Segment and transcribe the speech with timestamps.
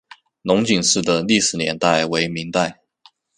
[0.41, 2.79] 龙井寺的历史年代为明代。